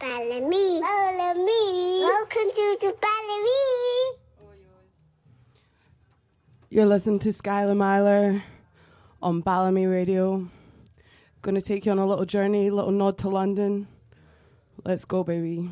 [0.00, 0.80] Balamii.
[0.80, 2.00] Balamii.
[2.00, 4.18] Welcome to the Balamii.
[6.68, 8.42] You're listening to Skyler Myler
[9.22, 10.48] on Balamii Radio.
[11.40, 13.86] Gonna take you on a little journey, little nod to London.
[14.84, 15.70] Let's go, baby.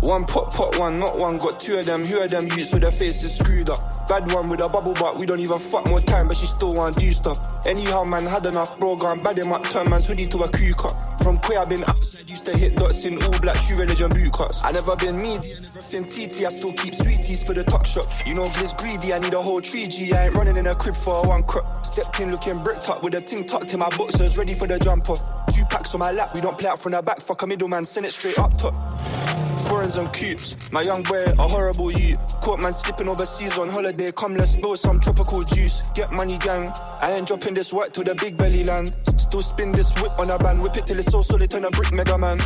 [0.00, 1.38] One pot, pot, one, not one.
[1.38, 2.04] Got two of them.
[2.04, 4.08] Who of them youths with their faces screwed up?
[4.08, 5.16] Bad one with a bubble butt.
[5.16, 7.40] We don't even fuck more time, but she still want to do stuff.
[7.66, 8.96] Anyhow, man had enough, bro.
[8.96, 9.62] Gone bad him up.
[9.64, 10.96] Turn man's hoodie to a crew cut.
[11.22, 12.28] From queer, I've been outside.
[12.28, 14.62] Used to hit dots in all black, true religion boot cuts.
[14.64, 16.44] I never been media, never been TT.
[16.44, 18.10] I still keep sweeties for the tuck shop.
[18.26, 19.12] You know, Glizz greedy.
[19.12, 20.12] I need a whole tree G.
[20.12, 21.84] I ain't running in a crib for one crop.
[21.84, 24.78] Stepped in looking bricked up with a ting tucked in my boxers, ready for the
[24.78, 25.22] jump off.
[25.54, 26.34] Two packs on my lap.
[26.34, 27.20] We don't play out from the back.
[27.20, 28.74] Fuck a middleman, send it straight up top
[29.70, 30.56] foreigns and coops.
[30.72, 32.18] My young boy, a horrible youth.
[32.42, 34.10] Caught man slipping overseas on holiday.
[34.10, 35.82] Come, let's spill some tropical juice.
[35.94, 36.72] Get money, gang.
[37.00, 38.92] I ain't dropping this work to the big belly land.
[39.16, 40.60] Still spin this whip on a band.
[40.60, 42.40] Whip it till it's so solid, turn a brick mega man.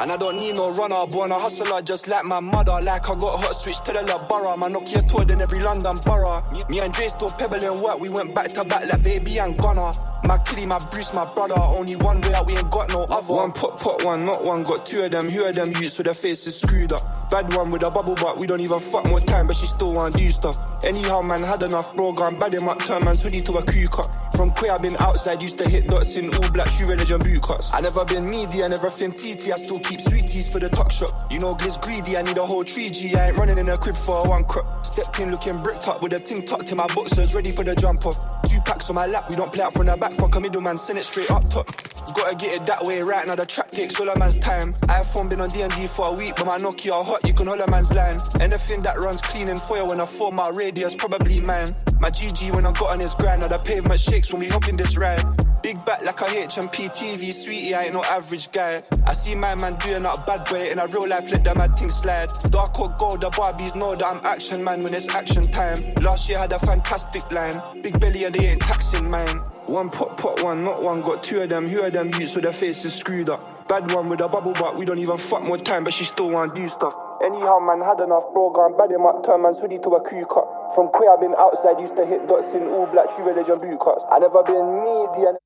[0.00, 2.80] And I don't need no runner, born a hustler just like my mother.
[2.80, 4.56] Like I got hot switch to the La Borough.
[4.56, 6.42] My Nokia toured in every London borough.
[6.52, 9.58] Me, me and Dre still pebbling work, we went back to back like baby and
[9.58, 9.92] Gunner.
[10.24, 11.54] My killie, my Bruce, my brother.
[11.56, 13.32] Only one way out, we ain't got no other.
[13.32, 14.62] One pot, pot, one, not one.
[14.62, 15.28] Got two of them.
[15.28, 17.30] Who of them youths with their faces screwed up?
[17.30, 18.38] Bad one with a bubble butt.
[18.38, 20.58] We don't even fuck more time, but she still want to do stuff.
[20.82, 22.12] Anyhow, man had enough, bro.
[22.12, 22.78] Gone bad him up.
[22.80, 24.10] Turn man's hoodie to a crew cut.
[24.34, 25.42] From queer, I've been outside.
[25.42, 27.70] Used to hit dots in all black, true religion boot cuts.
[27.72, 29.50] I never been media, never been TT.
[29.52, 31.30] I still keep sweeties for the tuck shop.
[31.30, 32.16] You know, Glizz greedy.
[32.16, 33.14] I need a whole tree G.
[33.14, 34.86] I ain't running in a crib for a one crop.
[34.86, 37.74] Stepped in looking bricked up with a ting tucked in my boxers, ready for the
[37.74, 38.18] jump off.
[38.48, 39.28] Two packs on my lap.
[39.28, 40.07] We don't play out from the back.
[40.14, 41.66] Fuck a middleman, send it straight up top.
[42.14, 43.34] Gotta get it that way right now.
[43.34, 44.74] The track takes all a man's time.
[44.82, 47.26] iPhone been on D&D for a week, but my Nokia hot.
[47.26, 48.20] You can hold a man's line.
[48.40, 51.76] Anything that runs clean and foil when I fall my radius probably mine.
[52.00, 53.42] My GG when I got on his grind.
[53.42, 55.22] Now the pavement shakes when we hop in this ride.
[55.62, 58.82] Big back like a HMP TV, sweetie, I ain't no average guy.
[59.06, 61.76] I see my man doing that bad way, in a real life let that mad
[61.76, 62.28] thing slide.
[62.50, 65.94] Dark or gold, the Barbies know that I'm action man when it's action time.
[65.94, 69.42] Last year had a fantastic line, big belly and they ain't taxing mine.
[69.68, 71.68] One pot, pot, one, not one, got two of them.
[71.68, 73.68] Who of them youths with their faces screwed up?
[73.68, 76.30] Bad one with a bubble butt, we don't even fuck more time, but she still
[76.30, 76.94] want to do stuff.
[77.22, 80.24] Anyhow, man had enough, bro, gone bad him up, turn man's hoodie to a crew
[80.24, 80.48] cut.
[80.74, 83.76] From queer, I've been outside, used to hit dots in all black, true religion boot
[83.76, 84.00] cuts.
[84.08, 85.36] I never been media.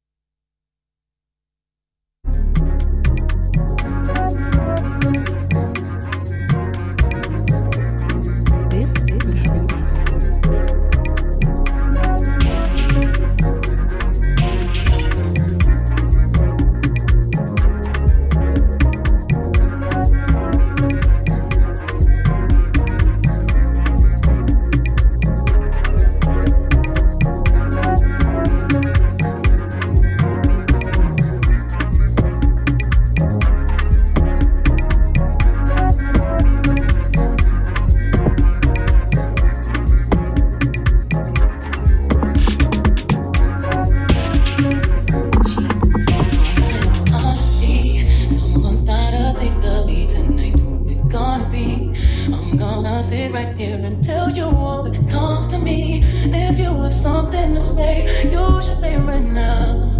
[53.32, 56.02] Right here and tell you all that comes to me.
[56.04, 59.91] If you have something to say, you should say it right now.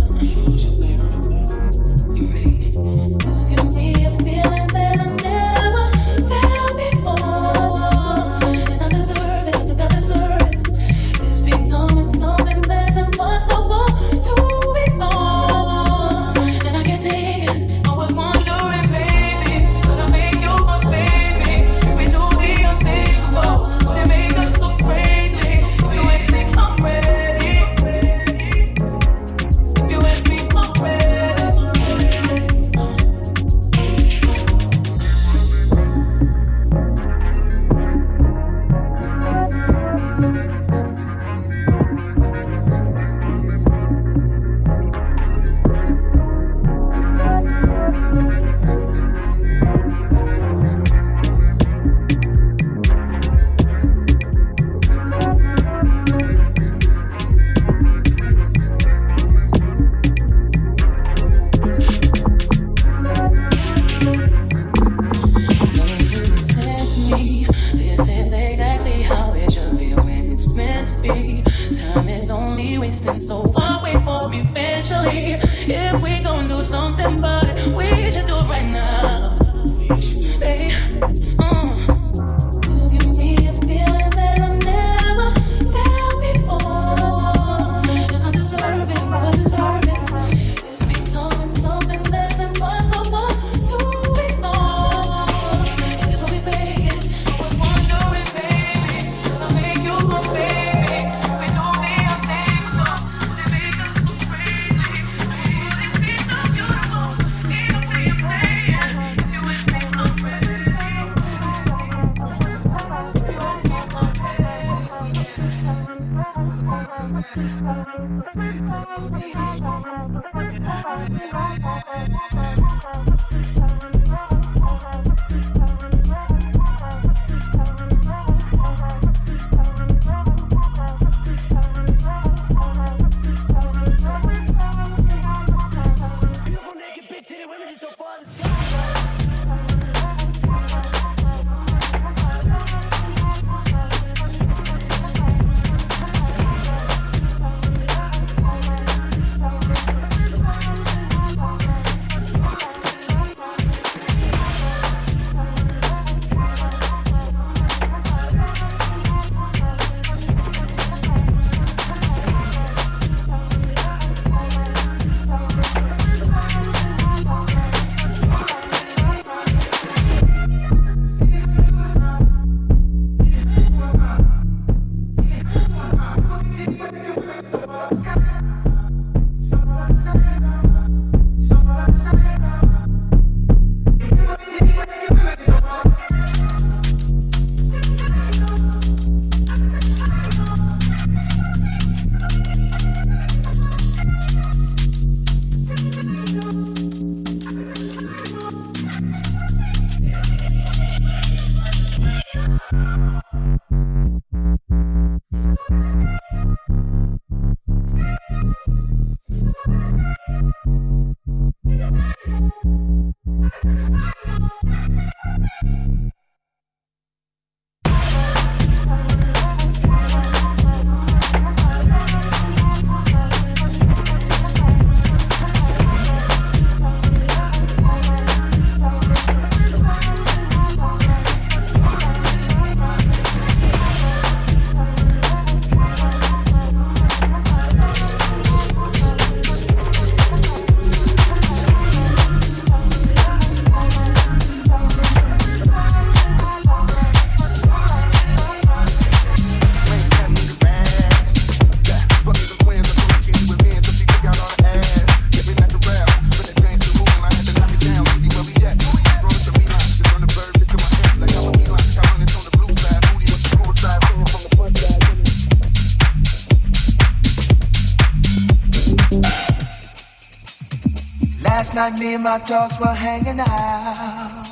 [271.91, 274.47] Night me and my dogs were hanging out.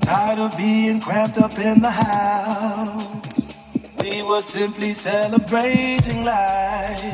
[0.00, 3.06] Tired of being cramped up in the house.
[4.00, 7.04] We were simply celebrating life.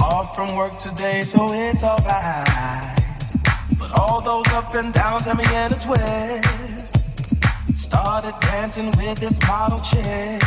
[0.00, 2.98] Off from work today, so it's alright.
[3.78, 6.96] But all those up and downs had me in a twist.
[7.78, 10.42] Started dancing with this model chick.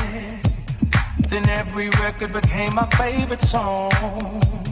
[1.30, 4.65] Then every record became my favorite song.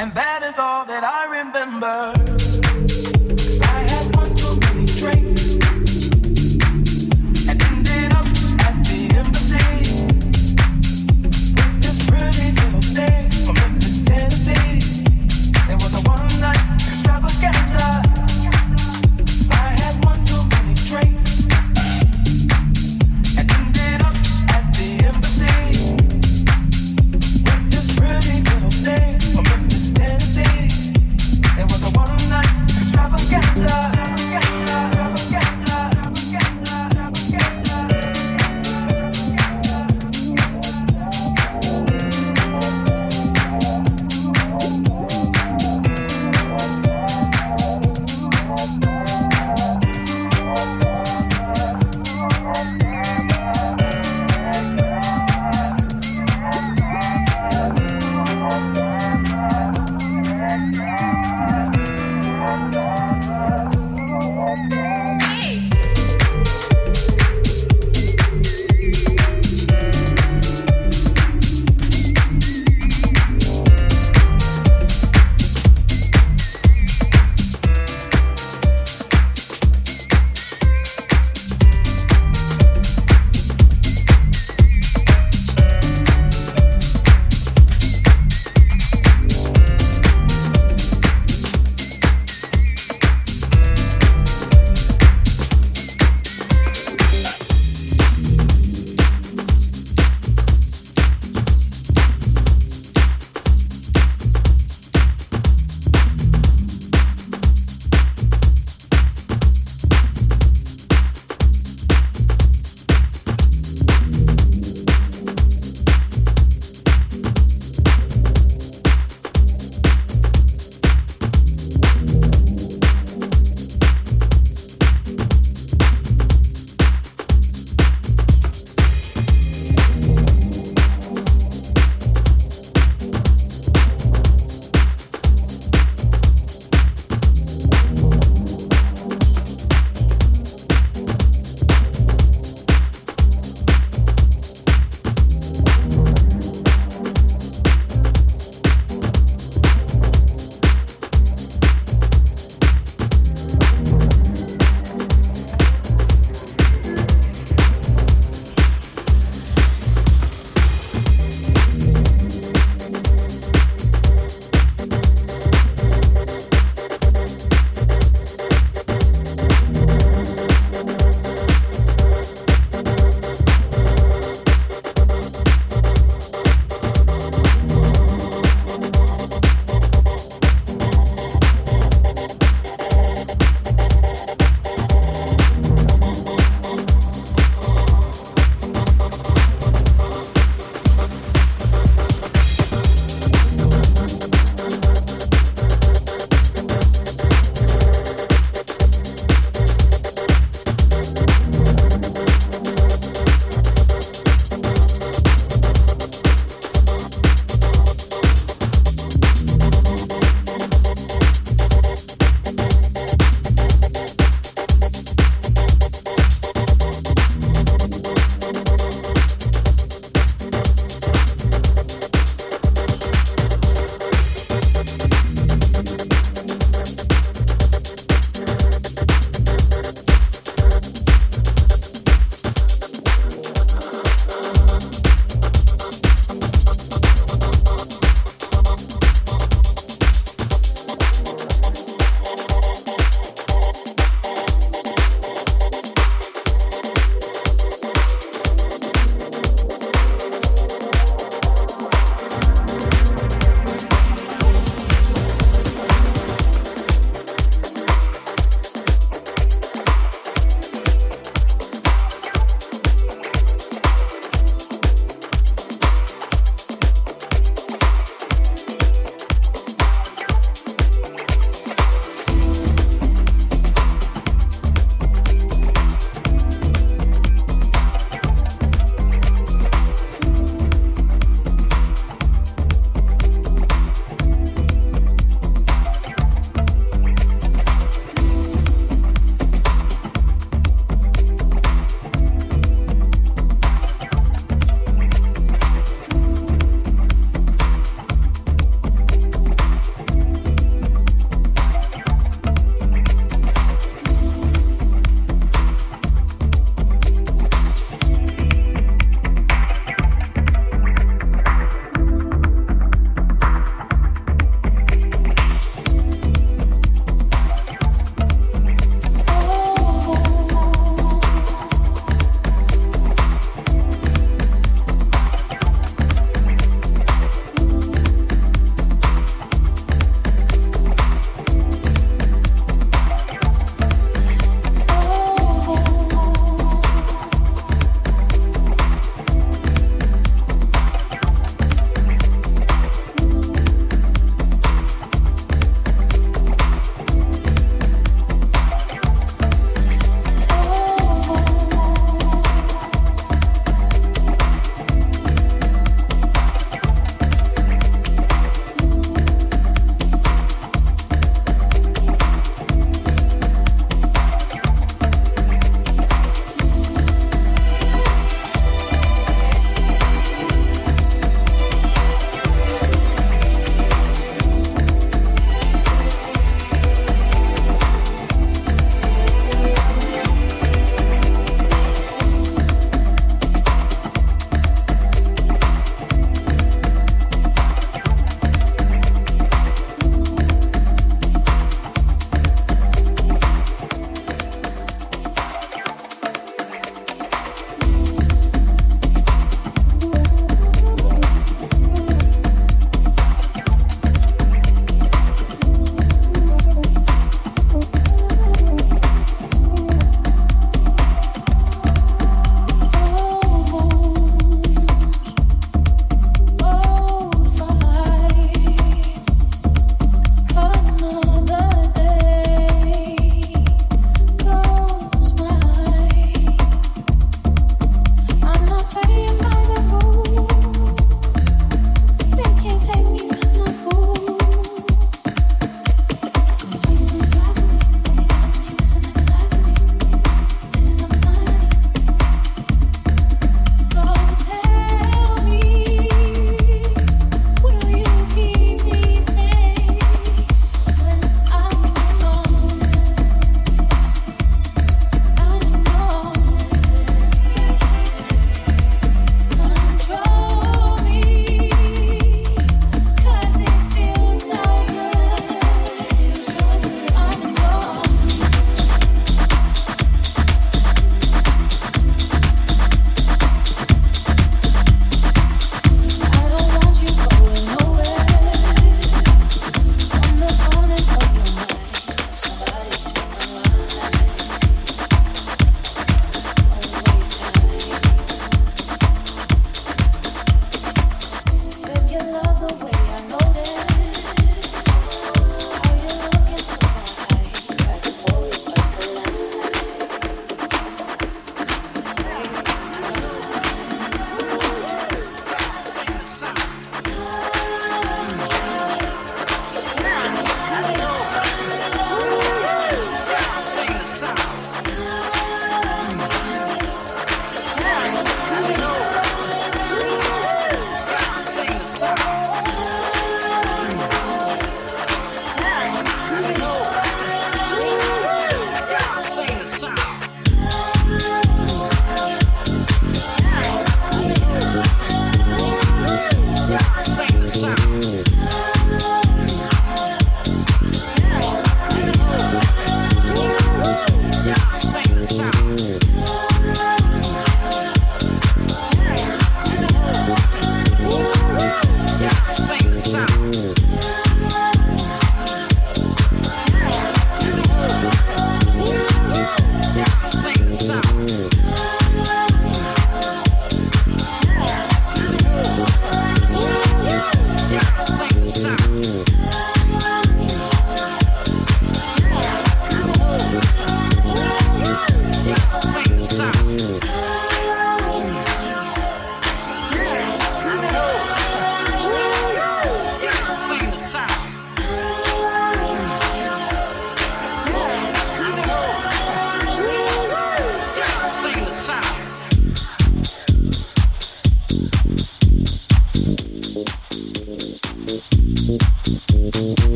[0.00, 3.19] And that is all that I remember.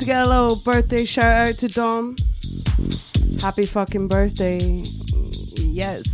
[0.00, 2.16] To get a little birthday shout out to Dom.
[3.40, 4.58] Happy fucking birthday.
[5.56, 6.06] Yes.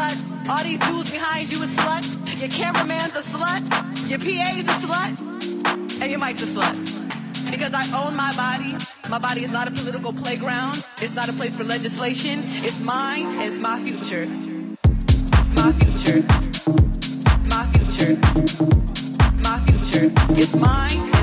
[0.00, 0.48] Slut.
[0.48, 2.38] All these dudes behind you a slut.
[2.38, 3.62] Your cameraman's a slut.
[4.08, 6.00] Your PA's a slut.
[6.00, 7.50] And your mic's a slut.
[7.50, 8.76] Because I own my body.
[9.08, 10.84] My body is not a political playground.
[11.00, 12.42] It's not a place for legislation.
[12.64, 13.26] It's mine.
[13.40, 14.26] It's my future.
[15.54, 16.22] My future.
[17.48, 18.16] My future.
[19.42, 20.12] My future.
[20.30, 21.19] It's mine.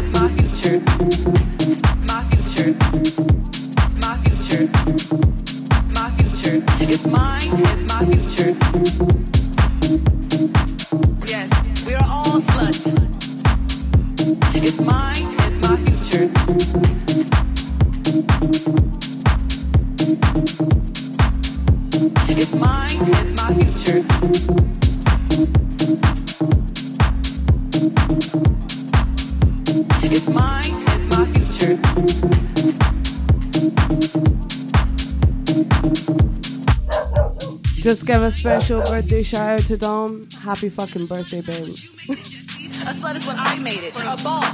[38.28, 40.28] A special birthday shout out to Dom.
[40.44, 41.72] Happy fucking birthday, baby.
[41.72, 43.96] A slut is what I made it.
[43.96, 44.54] A boss.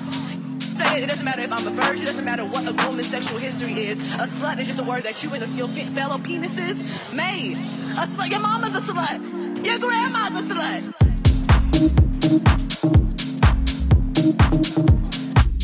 [0.78, 3.40] Say it, doesn't matter if I'm a virgin, it doesn't matter what a woman's sexual
[3.40, 4.00] history is.
[4.06, 6.78] A slut is just a word that you and your pe- fellow penises
[7.16, 7.60] made.
[7.98, 9.66] A slut, your mama's a slut.
[9.66, 10.94] Your grandma's a slut.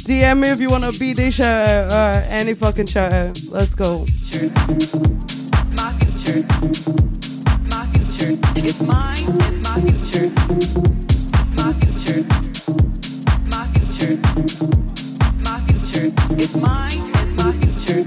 [0.07, 3.39] DM me if you want a birthday shout out or any fucking shout out.
[3.51, 4.07] Let's go.
[4.31, 5.18] My
[8.85, 10.29] mine, it's my future.
[11.55, 12.25] My future.
[13.47, 14.17] My future.
[15.39, 16.11] My future.
[16.37, 18.03] If mine is my future.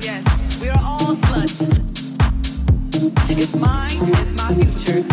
[0.00, 0.24] Yes,
[0.62, 1.50] we are all slut.
[3.28, 5.04] And mine is my future.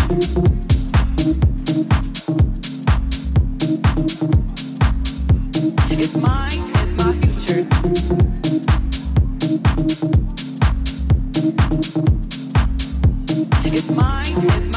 [5.91, 8.30] And mine is my future.
[14.33, 14.70] My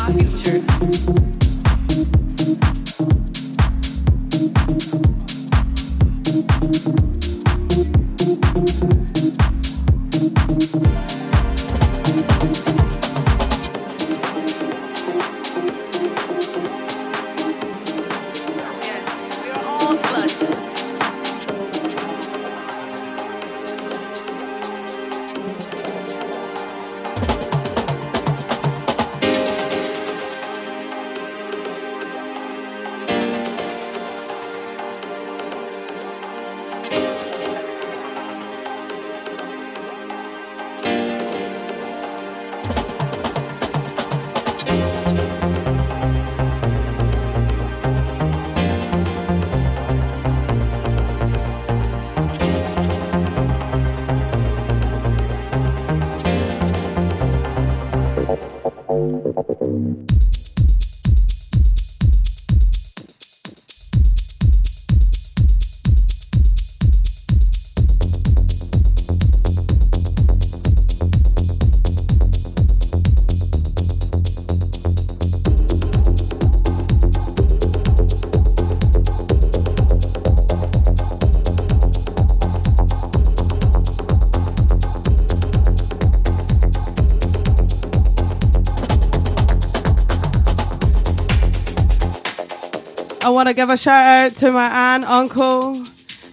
[93.34, 95.82] want to give a shout out to my aunt, uncle,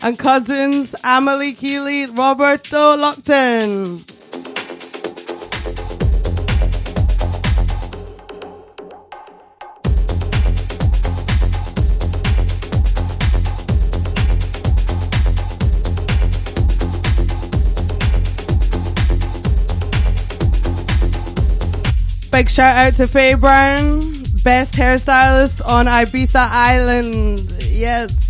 [0.03, 4.07] and cousins, Amelie Keeley, Roberto Lockton.
[22.31, 24.01] Big shout out to Faye Brown,
[24.43, 27.39] best hairstylist on Ibiza Island.
[27.69, 28.20] Yes.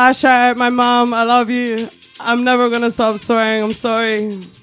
[0.00, 1.12] Last shout out my mom.
[1.12, 1.86] I love you.
[2.20, 3.62] I'm never gonna stop swearing.
[3.62, 4.59] I'm sorry.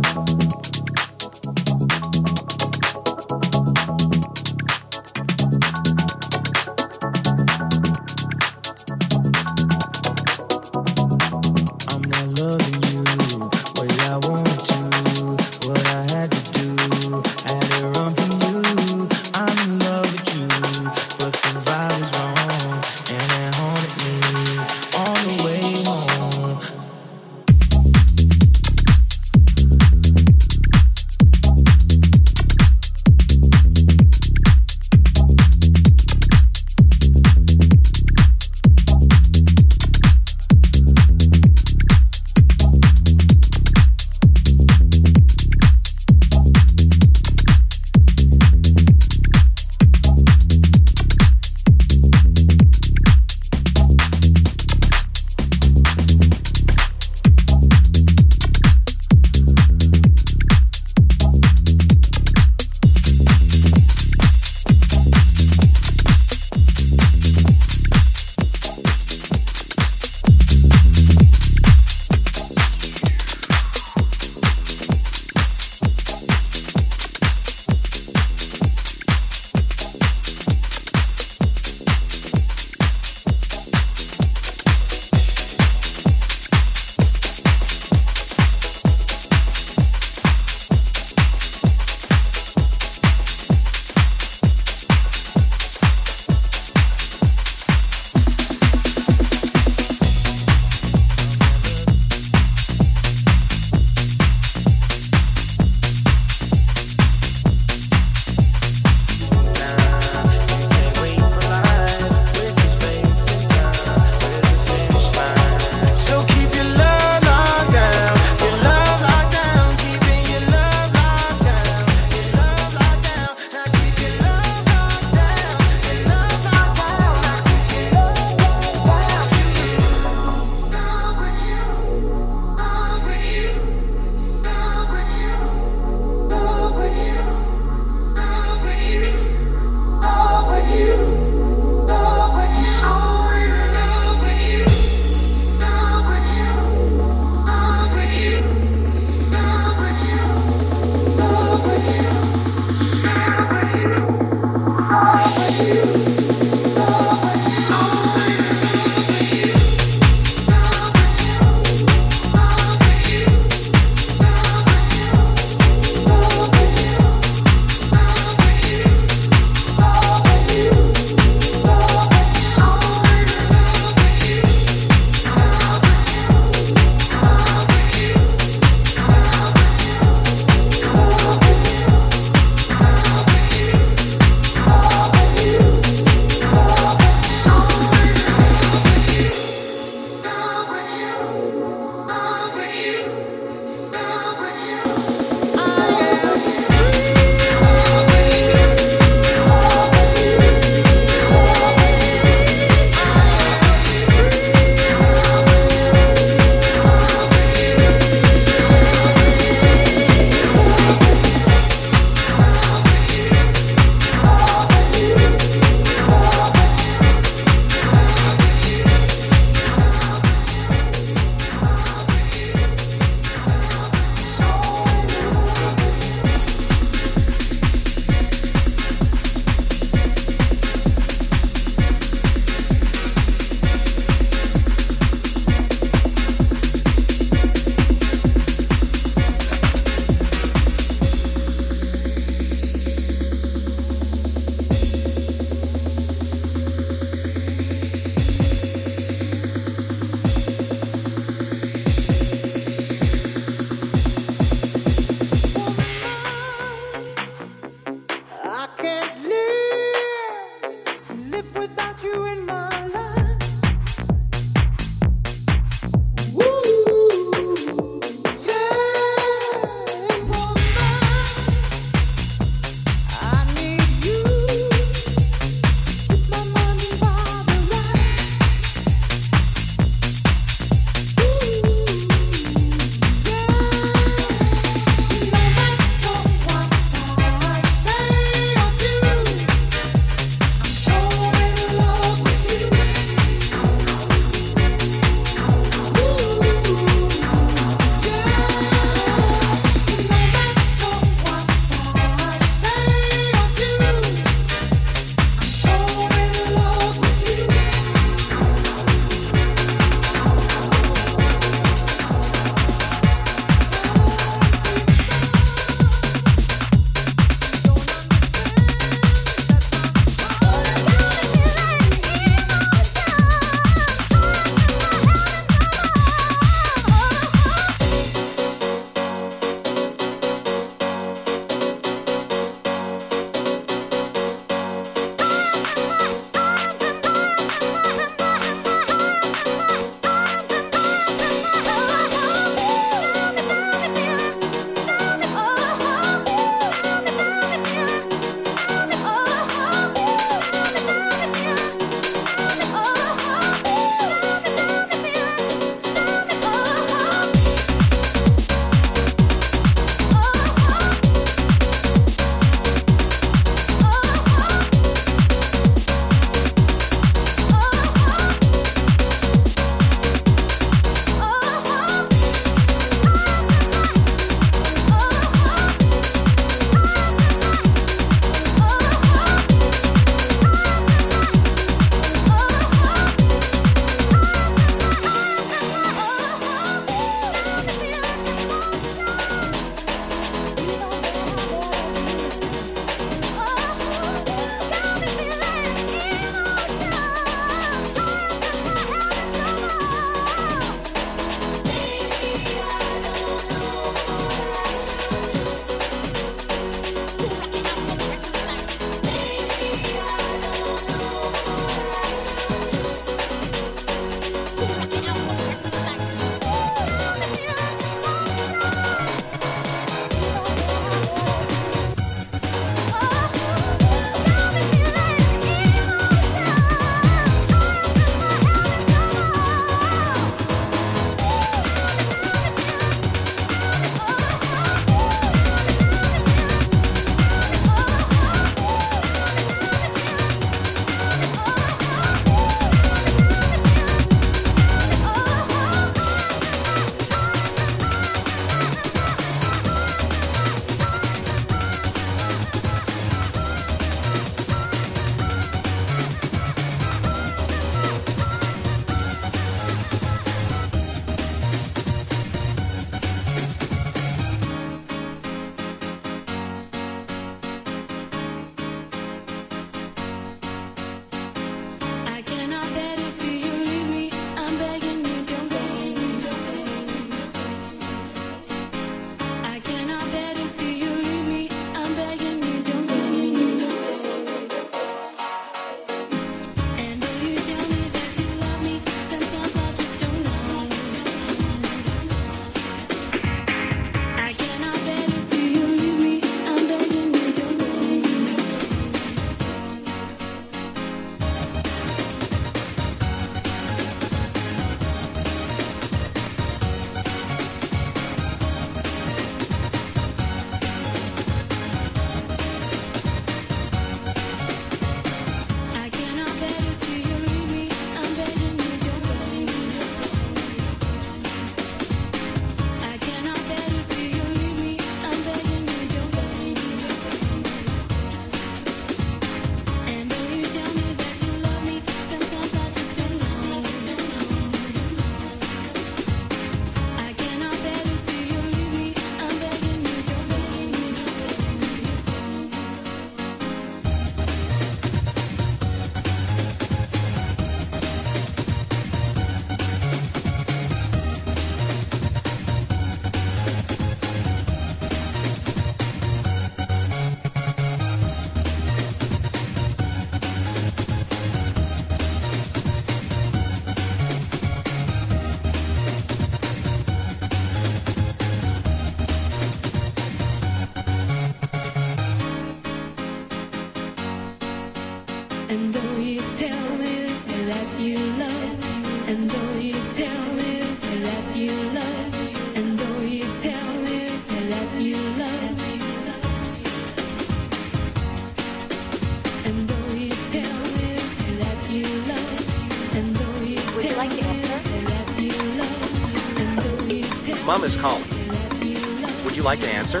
[597.62, 599.24] Mom is calling.
[599.24, 600.00] Would you like to answer?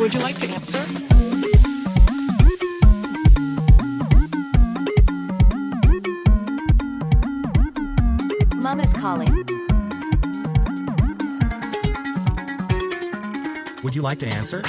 [0.00, 0.82] Would you like to answer?
[8.54, 9.44] Mom is calling.
[13.84, 14.62] Would you like to answer?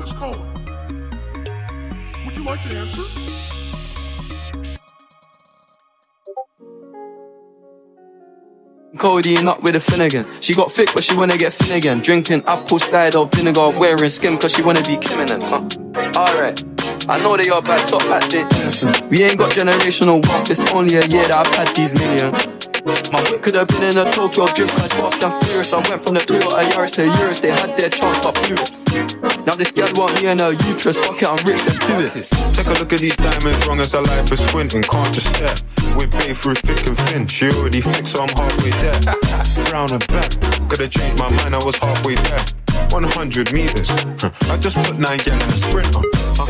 [0.00, 0.40] Mom is calling.
[2.24, 3.02] Would you like to answer?
[8.96, 10.24] Codeine up with a Finnegan.
[10.40, 12.00] She got thick, but she wanna get again.
[12.00, 15.42] Drinking apple cider vinegar, wearing skim, cause she wanna be Kim in it.
[15.42, 15.68] Huh.
[16.16, 16.64] Alright.
[17.08, 19.02] I know they are bad, stop acting innocent.
[19.10, 22.59] We ain't got generational wealth, it's only a year that I've had these million.
[23.12, 25.72] My whip could have been in a Tokyo drift, cause fast and furious.
[25.72, 29.46] I went from the Toyota Yaris to Urus, they had their chance, blew it.
[29.46, 32.26] Now this girl want me and her uterus, fuck it, I'm rich, let's do it.
[32.54, 35.54] Take a look at these diamonds, wrong as a life for squinting, can't just stare.
[35.96, 39.00] We're babe through thick and thin, she already fixed, so I'm halfway there.
[39.68, 40.30] Brown and back,
[40.68, 42.44] could have changed my mind, I was halfway there.
[42.90, 43.90] 100 meters.
[44.48, 45.94] I just put nine gal in a sprint.
[45.94, 46.46] Uh.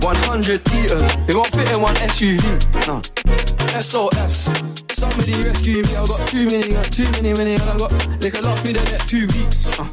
[0.00, 2.88] 100 eaters, it won't fit in one SUV.
[2.88, 3.59] No.
[3.78, 4.50] SOS.
[4.94, 7.90] Somebody rescue me, I got too many, got too many, many, I got.
[8.20, 9.66] They could last me the next two weeks.
[9.66, 9.88] Uh.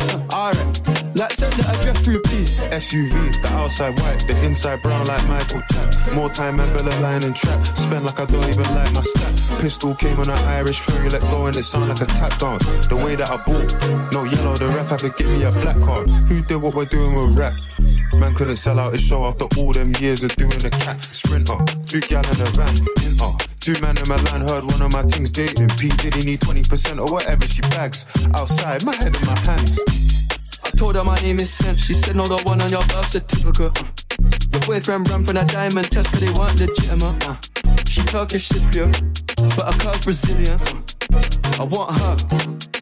[0.00, 2.58] Uh, Alright, like send the address through, please.
[2.58, 6.14] SUV, the outside white, the inside brown like Michael Jack.
[6.14, 7.64] More time and Bella line and trap.
[7.66, 9.60] Spend like I don't even like my stack.
[9.60, 12.64] Pistol came on an Irish ferry, let go and it sound like a tap dance.
[12.88, 15.78] The way that I bought, no yellow, the ref had to give me a black
[15.82, 16.08] card.
[16.10, 17.52] Who did what we're doing with rap?
[18.14, 21.56] Man couldn't sell out his show after all them years of doing the cat sprinter.
[21.86, 23.32] Two gal in a van, inter.
[23.60, 25.68] Two men in my line heard one of my things dating.
[25.78, 28.06] P Diddy need 20% or whatever she bags.
[28.34, 29.78] Outside, my head in my hands.
[30.64, 31.76] I told her my name is Sam.
[31.76, 33.76] She said, no, the one on your birth certificate.
[34.52, 37.79] Your boyfriend ran for that diamond test, but they weren't legitimate.
[37.90, 38.92] She Turkish Cypriot,
[39.56, 40.60] but her curve's Brazilian.
[41.58, 42.16] I want her.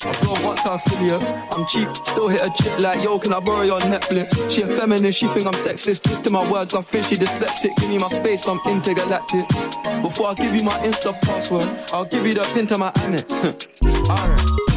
[0.06, 1.22] I don't want her affiliate.
[1.56, 4.50] I'm cheap, still hit a chick like, yo, can I borrow your Netflix?
[4.50, 6.02] She a feminist, she think I'm sexist.
[6.02, 7.74] Twisting my words, I'm fishy, dyslexic.
[7.76, 9.48] Give me my space, I'm intergalactic.
[10.02, 13.66] Before I give you my Insta password, I'll give you the pin to my Amex.
[14.10, 14.67] Alright.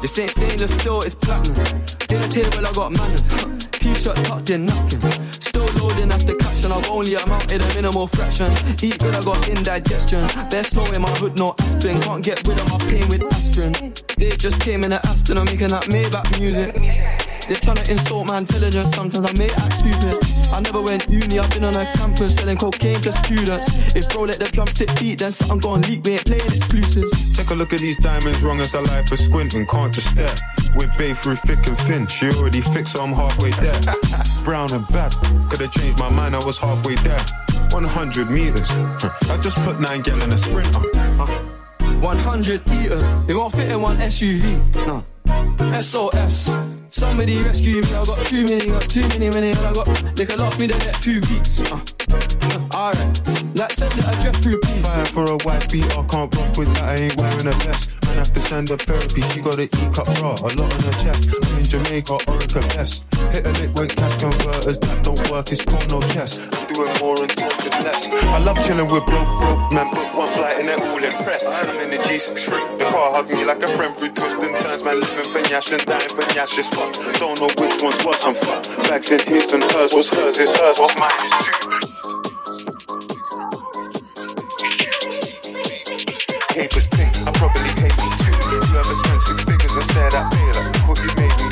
[0.00, 1.62] This ain't stainless steel, it's platinum.
[2.08, 3.28] Dinner table, I got manners.
[3.72, 5.00] T-shirt tucked in, napkin.
[5.30, 6.72] Still loading after caption.
[6.72, 8.50] I've only amounted a minimal fraction.
[8.82, 10.22] Eat good, I got indigestion.
[10.50, 12.00] Best snow in my hood, no aspirin.
[12.00, 13.92] Can't get rid of my pain with aspirin.
[14.16, 17.29] They just came in an Aston, I'm making that Maybach music.
[17.50, 18.92] They're trying to insult my intelligence.
[18.94, 20.22] Sometimes I may act stupid.
[20.54, 23.66] I never went uni, I've been on a campus selling cocaine to students.
[23.96, 26.04] If bro let the drumstick beat, then something gon' leak.
[26.04, 27.36] We ain't playing exclusives.
[27.36, 30.32] Take a look at these diamonds, wrong as a life for squinting, can't just stare.
[30.76, 33.80] We're babe through thick and thin, she already fixed, so I'm halfway there.
[34.44, 35.10] Brown and bad,
[35.50, 37.24] could have changed my mind, I was halfway there.
[37.72, 38.70] 100 meters.
[39.26, 40.70] I just put nine gal in a sprint.
[41.18, 41.26] Uh.
[41.98, 44.86] 100 eaters, it won't fit in one SUV.
[44.86, 45.04] No.
[45.80, 46.50] SOS.
[46.90, 49.86] Somebody rescue me, I got too many, got too many, many, I got.
[50.16, 51.60] They could last me the next two weeks.
[51.60, 51.80] Uh.
[52.10, 54.82] Uh, Alright, like send the address through, please.
[54.82, 57.90] Fire for a white beat, I can't rock with that, I ain't wearing a vest.
[58.04, 60.96] Man have to send her therapy, she got an E-cup bra, a lot on her
[60.98, 61.30] chest.
[61.30, 63.06] I'm in Jamaica, Orica best.
[63.30, 66.40] Hit a lick with cash converters, that don't work, it's got no chest.
[66.52, 68.08] I'm doing more and talking less.
[68.08, 71.46] I love chilling with broke, broke man, book one flight and they're all impressed.
[71.46, 74.56] I'm in the G6 freak, the car hugging me like a friend through twists and
[74.58, 76.92] turns, man, living for Nyash and dying for Nyash is fuck.
[77.18, 78.68] Don't know which one's what, I'm fucked.
[78.88, 81.52] Bags in his and hers, what's hers is hers, what's mine is too.
[86.54, 88.32] Papers pink, I probably paid me too.
[88.50, 91.49] You ever spent six figures and stared at like, what you made me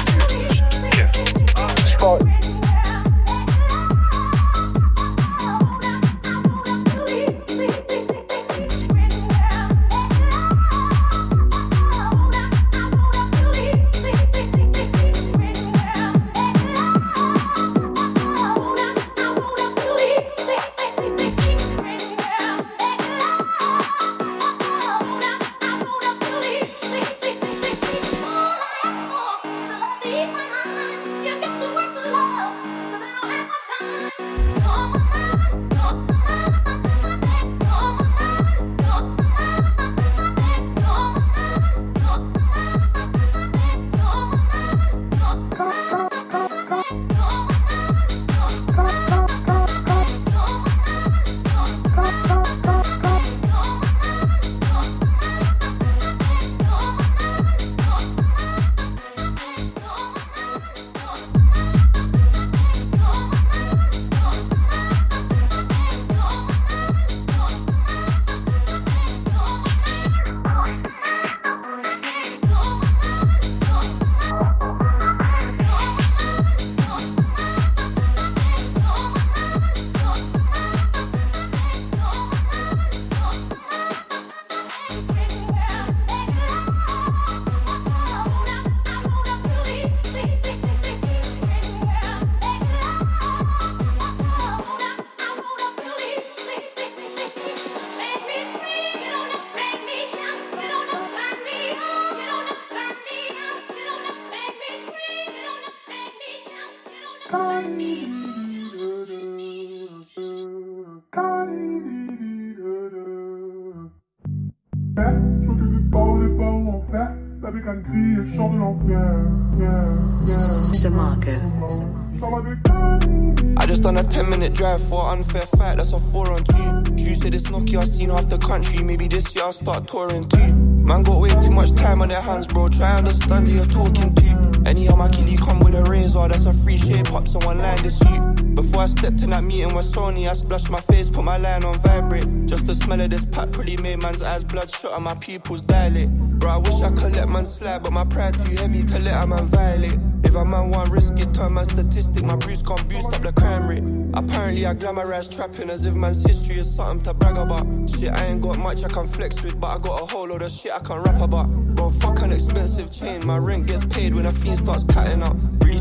[130.07, 130.55] too.
[130.55, 134.15] Man got way too much time on their hands, bro, try understand who you're talking
[134.15, 134.63] to.
[134.65, 137.83] Anyhow, my killie come with a razor, that's a free shape up, so one line
[137.83, 138.55] this suit.
[138.55, 141.65] Before I stepped in that meeting with Sony, I splashed my face, put my line
[141.65, 142.47] on vibrate.
[142.47, 146.11] Just the smell of this pack pretty made man's eyes bloodshot and my pupils dilate.
[146.39, 149.23] Bro, I wish I could let man slide, but my pride too heavy to let
[149.23, 149.99] a man violate.
[150.23, 153.33] If a man want risk it, turn man statistic, my bruise can't boost up the
[153.33, 153.83] crime rate.
[154.15, 157.67] Apparently I glamorize trapping as if man's history is something to brag about.
[157.91, 160.43] Shit, I ain't got much I can flex with, but I got a whole load
[160.43, 161.49] of shit I can rap about.
[161.75, 165.37] Bro, fuck an expensive chain, my rent gets paid when a fiend starts cutting up.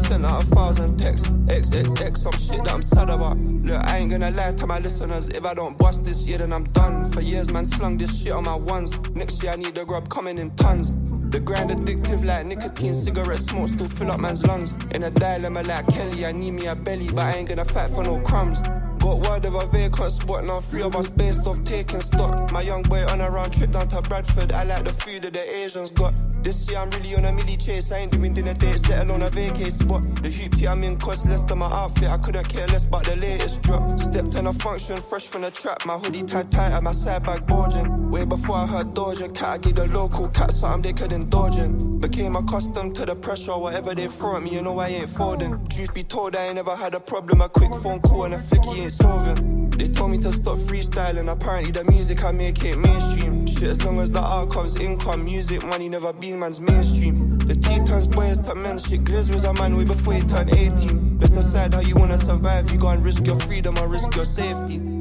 [0.08, 3.38] Sent out a thousand texts, XXX, some shit that I'm sad about.
[3.38, 6.54] Look, I ain't gonna lie to my listeners, if I don't bust this year, then
[6.54, 7.12] I'm done.
[7.12, 8.98] For years, man, slung this shit on my ones.
[9.10, 10.94] Next year, I need the grub coming in tons.
[11.30, 14.74] The grind addictive like nicotine, cigarette smoke still fill up man's lungs.
[14.96, 17.90] In a dilemma like Kelly, I need me a belly, but I ain't gonna fight
[17.90, 18.60] for no crumbs.
[19.00, 22.50] Got word of a vacant spot, now three of us based off taking stock.
[22.54, 25.34] My young boy on a round trip down to Bradford, I like the food that
[25.34, 26.14] the Asians got.
[26.48, 29.22] This year I'm really on a milli chase, I ain't doing dinner dates, let alone
[29.22, 30.02] a vacay spot.
[30.24, 33.04] The hoop hoopty I'm in cost less than my outfit, I couldn't care less about
[33.04, 34.00] the latest drop.
[34.00, 37.26] Stepped in a function, fresh from the trap, my hoodie tied tight at my side
[37.26, 38.10] bag bulging.
[38.10, 41.58] Way before I heard Doja Cat, I gave the local cat something they could indulge
[41.58, 42.00] in.
[42.00, 45.68] Became accustomed to the pressure, whatever they throw at me, you know I ain't folding.
[45.68, 48.38] Truth be told, I ain't never had a problem, a quick phone call and a
[48.38, 49.57] flicky ain't solving.
[49.78, 53.46] They told me to stop freestyling, apparently the music I make ain't mainstream.
[53.46, 57.38] Shit, as long as the outcome's income, music, money never been man's mainstream.
[57.38, 60.52] The T turns boys to men, shit, Glizz was a man way before he turned
[60.52, 61.18] 18.
[61.20, 64.26] Best decide how you wanna survive, you go and risk your freedom or risk your
[64.26, 64.97] safety.